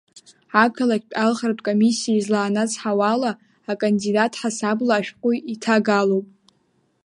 Ақалақьтә 0.63 1.15
алхратә 1.23 1.63
комиссиа 1.67 2.15
излаанацҳауа 2.19 3.07
ала, 3.13 3.31
акандидат 3.71 4.33
ҳасабла 4.39 4.93
ашәҟәы 4.97 5.31
иҭагалоуп… 5.53 6.27